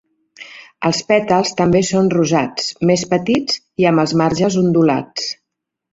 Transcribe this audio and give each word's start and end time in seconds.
Els 0.87 1.01
pètals 1.09 1.51
també 1.59 1.83
són 1.89 2.09
rosats, 2.15 2.71
més 2.93 3.03
petits 3.15 3.61
i 3.85 3.87
amb 3.91 4.05
els 4.05 4.15
marges 4.23 4.59
ondulats. 4.67 5.29